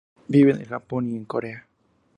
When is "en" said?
0.53-0.61, 1.15-1.25